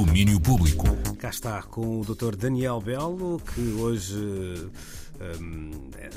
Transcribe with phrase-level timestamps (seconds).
[0.00, 0.86] Domínio Público.
[1.18, 2.34] Cá está com o Dr.
[2.34, 4.66] Daniel Belo, que hoje
[5.20, 5.70] um,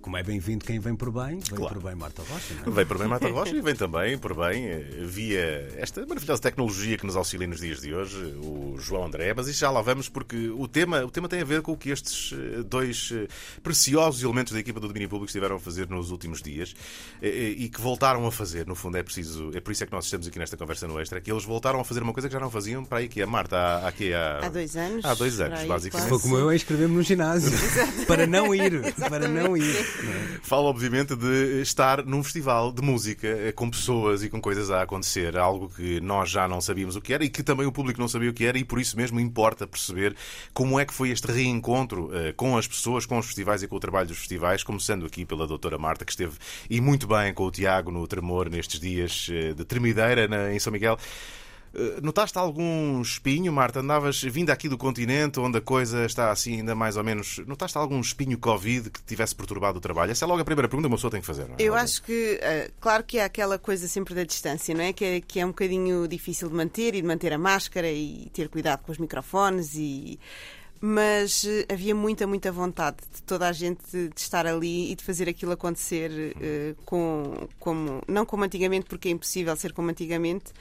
[0.00, 1.74] como é bem-vindo quem vem por bem, vem claro.
[1.74, 2.54] por bem Marta Rocha.
[2.64, 2.76] Não é?
[2.76, 6.96] Vem por bem Marta Rocha e vem também por bem eh, via esta maravilhosa tecnologia
[6.96, 9.34] que nos auxilia nos dias de hoje, o João André.
[9.34, 11.90] Mas já lá vamos porque o tema, o tema tem a ver com o que
[11.90, 13.26] estes eh, dois eh,
[13.62, 16.74] preciosos elementos da equipa do domínio público estiveram a fazer nos últimos dias
[17.20, 18.66] e que voltaram a fazer.
[18.66, 21.00] No fundo, é preciso, é por isso é que nós estamos aqui nesta conversa no
[21.00, 23.20] Extra, que eles voltaram a fazer uma coisa que já não faziam para aí que
[23.22, 25.04] a Marta há, há, há dois anos.
[25.04, 26.08] Há dois anos, basicamente.
[26.08, 27.50] Foi como eu a inscrever-me no ginásio
[28.06, 29.84] para não ir para não ir.
[30.42, 34.82] Fala, obviamente, de estar num festival de música eh, com pessoas e com coisas a
[34.82, 35.36] acontecer.
[35.36, 38.08] Algo que nós já não sabíamos o que era e que também o público não
[38.08, 40.14] sabia o que era, e por isso mesmo importa perceber
[40.52, 43.76] como é que foi este reencontro uh, com as pessoas, com os festivais e com
[43.76, 46.34] o trabalho dos festivais, começando aqui pela doutora Marta, que esteve
[46.68, 50.72] e muito bem com o Tiago no Tremor nestes dias uh, de tremideira em São
[50.72, 50.98] Miguel.
[51.74, 53.80] Eh, notaste algum espinho, Marta?
[53.80, 57.38] Andavas vindo aqui do continente, onde a coisa está assim ainda mais ou menos.
[57.46, 60.12] Notaste algum espinho Covid que tivesse perturbado o trabalho?
[60.12, 61.48] Essa é logo a primeira pergunta que uma pessoa tem que fazer.
[61.48, 61.62] Não é?
[61.62, 64.92] Eu acho que, uh, claro que há aquela coisa sempre da distância, não é?
[64.92, 65.20] Que, é?
[65.20, 68.82] que é um bocadinho difícil de manter e de manter a máscara e ter cuidado
[68.82, 70.18] com os microfones e
[70.86, 75.02] mas uh, havia muita, muita vontade de toda a gente de estar ali e de
[75.02, 80.52] fazer aquilo acontecer uh, com, como, não como antigamente, porque é impossível ser como antigamente,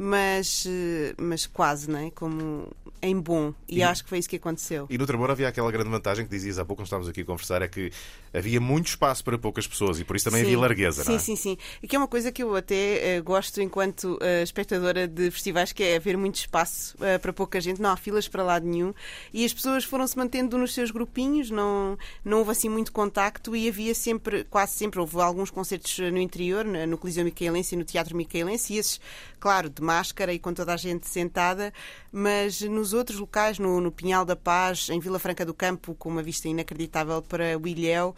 [0.00, 2.10] mas, eh, mas quase, não é?
[2.12, 2.68] Como
[3.02, 3.52] em bom.
[3.68, 4.86] E, e, acho que foi isso que aconteceu.
[4.90, 7.24] E no Tremor havia aquela grande vantagem que dizias há pouco, quando estávamos aqui a
[7.24, 7.90] conversar, é que
[8.32, 11.16] havia muito espaço para poucas pessoas e por isso também sim, havia largueza, sim, não
[11.16, 11.18] é?
[11.18, 15.06] Sim, sim, E que é uma coisa que eu até uh, gosto enquanto uh, espectadora
[15.06, 18.42] de festivais, que é haver muito espaço uh, para pouca gente, não há filas para
[18.42, 18.92] lado nenhum
[19.32, 23.68] e as pessoas foram-se mantendo nos seus grupinhos, não, não houve assim muito contacto e
[23.68, 28.16] havia sempre, quase sempre, houve alguns concertos no interior, no Coliseu Micaelense e no Teatro
[28.16, 29.00] Micaelense e esses,
[29.40, 31.72] claro, de máscara e com toda a gente sentada,
[32.12, 36.10] mas nos outros locais, no, no Pinhal da Paz, em Vila Franca do Campo, com
[36.10, 38.14] uma vista inacreditável para o Ilhéu,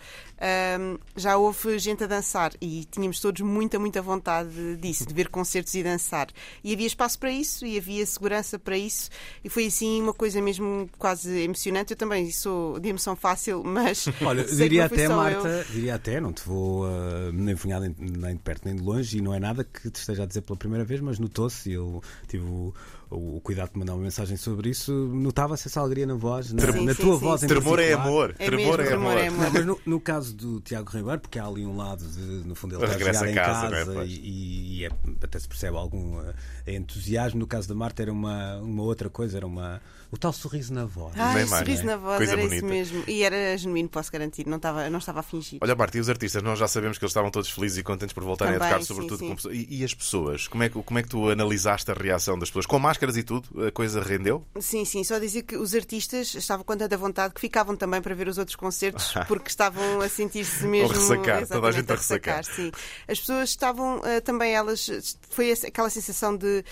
[0.81, 5.29] um, já houve gente a dançar e tínhamos todos muita, muita vontade disso, de ver
[5.29, 6.29] concertos e dançar.
[6.65, 9.11] E havia espaço para isso e havia segurança para isso
[9.45, 11.93] e foi assim uma coisa mesmo quase emocionante.
[11.93, 14.07] Eu também sou de emoção fácil, mas.
[14.23, 15.65] Olha, diria até, Marta, eu.
[15.73, 19.21] diria até, não te vou uh, nem funhar nem de perto nem de longe e
[19.21, 22.45] não é nada que te esteja a dizer pela primeira vez, mas notou-se, eu tive
[22.45, 22.73] o
[23.11, 26.85] o, cuidado de mandar uma mensagem sobre isso, notava-se essa alegria na voz, na, sim,
[26.85, 27.43] na sim, tua sim, voz.
[27.43, 28.35] Em tremor é amor.
[28.39, 29.19] É tremor, mesmo, é amor.
[29.19, 29.45] é amor.
[29.45, 32.55] Não, mas no, no, caso do Tiago Ribeiro, porque há ali um lado de, no
[32.55, 34.07] fundo, ele está a chegar em casa, casa é?
[34.07, 34.91] e, e é,
[35.23, 36.35] até se percebe algum uh,
[36.67, 37.41] entusiasmo.
[37.41, 39.81] No caso da Marta, era uma, uma outra coisa, era uma
[40.13, 41.15] o tal sorriso na voz.
[41.17, 42.57] Ah, o sorriso na voz, Coisa era bonita.
[42.57, 43.05] isso mesmo.
[43.07, 45.61] E era genuíno, posso garantir, não estava, não estava a fingir.
[45.63, 48.13] Olha, Marta, e os artistas, nós já sabemos que eles estavam todos felizes e contentes
[48.13, 49.29] por voltarem Também, a tocar, sobretudo sim, sim.
[49.29, 49.55] com pessoas.
[49.55, 50.49] E, e, as pessoas?
[50.49, 52.67] Como é, que, como é que tu analisaste a reação das pessoas?
[52.67, 54.47] Com máscaras e tudo, a coisa rendeu?
[54.61, 58.15] Sim, sim, só dizer que os artistas estavam com tanta vontade que ficavam também para
[58.15, 60.93] ver os outros concertos porque estavam a sentir-se mesmo.
[60.93, 62.39] A ressacar, toda a gente a ressacar.
[62.39, 62.57] ressacar.
[62.57, 62.71] Sim.
[63.09, 65.19] As pessoas estavam uh, também, elas.
[65.31, 66.65] Foi aquela sensação de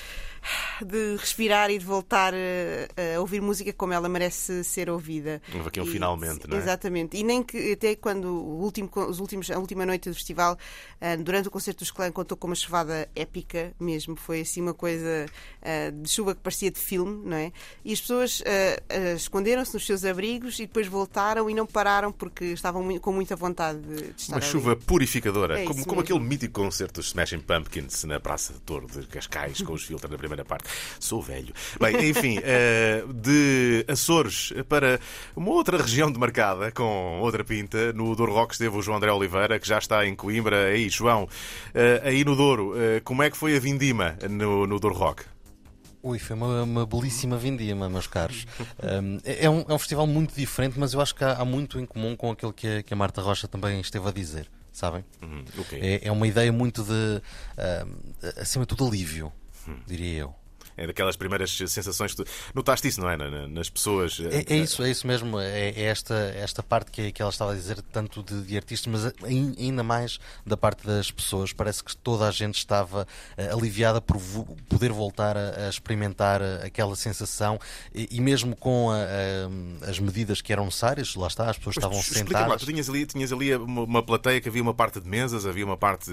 [0.85, 5.43] de respirar e de voltar a, a, ouvir música como ela merece ser ouvida.
[5.55, 6.61] Houve aqui um e, finalmente, não é?
[6.61, 7.17] Exatamente.
[7.17, 10.57] E nem que até quando o último, os últimos, a última noite do festival,
[11.01, 14.17] ah, durante o concerto dos Clã, contou com uma chuvada épica mesmo.
[14.17, 15.27] Foi assim uma coisa
[15.63, 17.53] ah, de chuva que parecia de filme, não é?
[17.85, 22.47] E as pessoas ah, esconderam-se nos seus abrigos e depois voltaram e não pararam porque
[22.47, 24.47] estavam com muita vontade de estar Uma ali.
[24.47, 28.87] chuva purificadora, é como, como aquele mítico concerto dos Smashing Pumpkins na Praça de Touro
[28.87, 30.69] de Cascais, com os filtros na primeira parte.
[30.99, 31.53] Sou velho.
[31.81, 35.01] Bem, enfim, uh, de Açores para
[35.35, 37.93] uma outra região demarcada, com outra pinta.
[37.93, 40.67] No Douro Rock esteve o João André Oliveira, que já está em Coimbra.
[40.67, 41.29] Aí, João, uh,
[42.03, 45.25] aí no Douro, uh, como é que foi a vindima no, no Douro Rock?
[46.03, 48.47] Ui, foi uma, uma, belíssima vindima, meus caros.
[48.83, 51.45] Um, é, é, um, é, um, festival muito diferente, mas eu acho que há, há
[51.45, 54.49] muito em comum com aquilo que a, que a, Marta Rocha também esteve a dizer,
[54.73, 55.05] sabem?
[55.21, 55.81] Uhum, okay.
[55.81, 57.21] é, é, uma ideia muito de,
[58.41, 59.33] acima de tudo, alívio
[59.87, 60.35] diria eu.
[60.79, 63.17] É daquelas primeiras sensações que tu notaste isso, não é?
[63.49, 64.19] Nas pessoas.
[64.21, 65.39] É, é isso, é isso mesmo.
[65.41, 68.87] É, é, esta, esta parte que, que ela estava a dizer, tanto de, de, artistas,
[68.87, 71.53] mas ainda mais da parte das pessoas.
[71.53, 73.03] Parece que toda a gente estava
[73.37, 77.59] uh, aliviada por vo poder voltar a, a, experimentar eh, aquela sensação
[77.95, 81.77] e, e mesmo com a, a, as medidas que eram necessárias, lá está, as pessoas
[81.77, 82.49] estavam sentadas.
[82.49, 85.47] Lá, tu tinhas ali, tinhas ali uma, uma plateia que havia uma parte de mesas,
[85.47, 86.11] havia uma parte.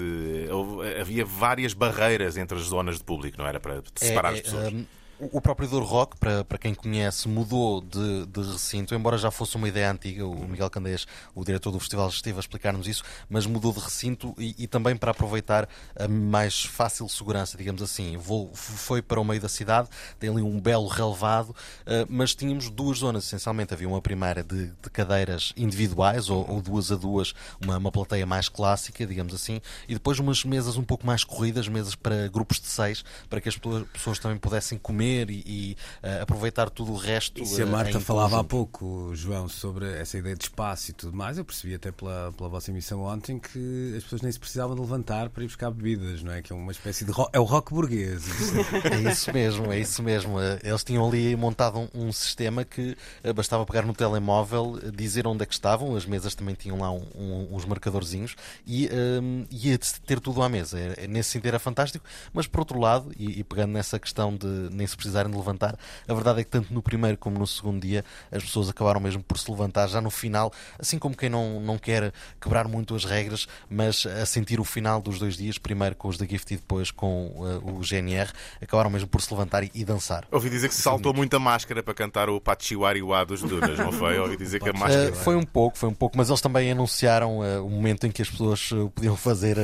[1.00, 3.60] Havia várias barreiras entre as zonas de público, não era?
[3.60, 4.72] Para separar é, as pessoas pessoas.
[4.72, 4.86] Um, ehm,
[5.18, 9.56] o próprio Douro Rock, para, para quem conhece, mudou de, de recinto, embora já fosse
[9.56, 10.26] uma ideia antiga.
[10.26, 14.34] O Miguel Candeias, o diretor do festival, esteve a explicar-nos isso, mas mudou de recinto
[14.36, 15.66] e, e, também para aproveitar
[15.98, 18.18] a mais fácil segurança, digamos assim.
[18.18, 22.68] Vou, foi para o meio da cidade, tem ali um belo relevado, uh, mas tínhamos
[22.68, 23.72] duas zonas, essencialmente.
[23.72, 27.32] Havia uma primeira de, de cadeiras individuais, ou, ou, duas a duas,
[27.64, 31.68] uma, uma plateia mais clássica, digamos assim, e depois umas mesas um pouco mais corridas,
[31.68, 33.58] mesas para grupos de seis, para que as
[33.94, 37.42] pessoas também pudessem comer comer e, e uh, aproveitar tudo o resto.
[37.42, 41.16] E se a Marta falava há pouco, João, sobre essa ideia de espaço e tudo
[41.16, 44.74] mais, eu percebi até pela, pela vossa emissão ontem que as pessoas nem se precisavam
[44.74, 46.42] de levantar para ir buscar bebidas, não é?
[46.42, 47.12] Que é uma espécie de.
[47.12, 48.24] Rock, é o rock burguês.
[48.90, 50.40] é isso mesmo, é isso mesmo.
[50.40, 52.96] Eh, eles tinham ali montado um, um sistema que
[53.34, 57.06] bastava pegar no telemóvel, dizer onde é que estavam, as mesas também tinham lá um,
[57.14, 58.34] um, uns marcadorzinhos
[58.66, 58.88] e
[59.22, 60.78] um, ia ter tudo à mesa.
[61.08, 64.86] Nesse sentido era fantástico, mas por outro lado, e, e pegando nessa questão de nem
[64.86, 65.78] se se precisarem de levantar.
[66.08, 69.22] A verdade é que tanto no primeiro como no segundo dia as pessoas acabaram mesmo
[69.22, 73.04] por se levantar já no final, assim como quem não, não quer quebrar muito as
[73.04, 76.56] regras, mas a sentir o final dos dois dias, primeiro com os da Gift e
[76.56, 80.26] depois com uh, o GNR, acabaram mesmo por se levantar e, e dançar.
[80.30, 84.18] Ouvi dizer que se saltou muita máscara para cantar o Pachiwariwa dos Dunas, não foi?
[84.18, 85.10] Ouvi dizer que a máscara.
[85.10, 88.10] Uh, foi um pouco, foi um pouco, mas eles também anunciaram uh, o momento em
[88.10, 89.56] que as pessoas podiam fazer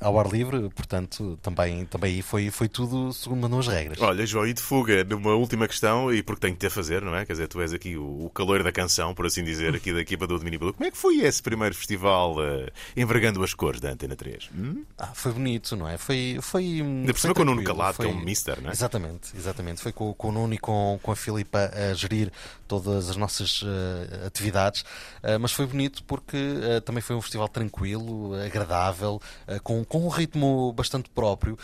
[0.00, 4.00] ao ar livre, portanto, também, também foi, foi tudo segundo mandam as regras.
[4.00, 7.00] Olha, João, e de fuga numa última questão, e porque tenho que ter a fazer,
[7.00, 7.24] não é?
[7.24, 10.00] Quer dizer, tu és aqui o, o calor da canção, por assim dizer, aqui da
[10.00, 13.90] equipa do Domínio Como é que foi esse primeiro festival uh, envergando as cores da
[13.90, 14.50] Antena 3?
[14.52, 14.84] Hum?
[14.98, 15.96] Ah, foi bonito, não é?
[15.96, 16.38] Foi.
[16.42, 18.06] foi Ainda por cima com o Nuno Calado, foi...
[18.06, 18.72] que é um mister, não é?
[18.72, 19.80] Exatamente, exatamente.
[19.80, 22.32] Foi com, com o Nuno e com, com a Filipa a gerir
[22.66, 26.36] todas as nossas uh, atividades, uh, mas foi bonito porque
[26.84, 29.20] também foi um festival tranquilo, agradável,
[29.62, 31.58] com, com um ritmo bastante próprio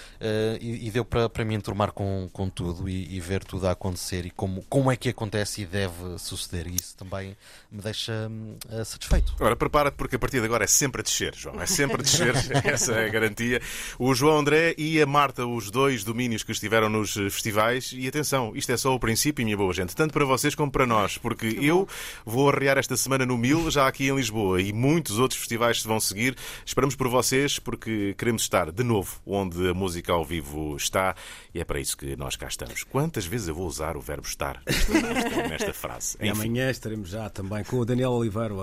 [0.61, 3.73] e, e, deu para, para me enturmar com, com tudo e, e, ver tudo a
[3.73, 6.67] acontecer e como, como é que acontece e deve suceder.
[6.67, 7.37] E isso também
[7.71, 8.31] me deixa
[8.69, 9.33] uh, satisfeito.
[9.37, 11.61] Agora, prepara-te porque a partir de agora é sempre a descer, João.
[11.61, 12.35] É sempre a descer,
[12.65, 13.61] essa é a garantia.
[13.99, 17.93] O João André e a Marta, os dois domínios que estiveram nos festivais.
[17.95, 20.87] E atenção, isto é só o princípio, minha boa gente, tanto para vocês como para
[20.87, 21.89] nós, porque eu
[22.25, 25.89] vou arrear esta semana no Mil, já aqui em Lisboa, e muitos outros festivais se
[25.89, 26.37] vão seguir.
[26.65, 31.15] Esperamos por vocês, porque queremos estar de novo onde a música ao vivo está,
[31.55, 32.82] e é para isso que nós cá estamos.
[32.85, 36.17] Quantas vezes eu vou usar o verbo estar nesta, nesta frase?
[36.21, 38.55] E amanhã estaremos já também com o Daniel Oliveira.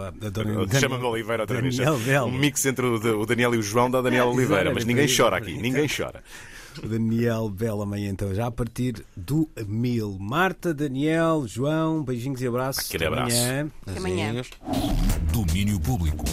[0.80, 1.80] Chama-me Oliveira outra vez.
[1.80, 5.54] Um mix entre o Daniel e o João da Daniel Oliveira, mas ninguém chora aqui,
[5.54, 6.24] ninguém chora.
[6.83, 10.18] O Daniel Bela amanhã, então, já a partir do mil.
[10.19, 12.88] Marta, Daniel, João, beijinhos e abraços.
[12.88, 13.36] Aquele abraço.
[13.36, 13.72] Amanhã.
[13.86, 14.42] Até amanhã.
[15.33, 16.24] Domínio Público.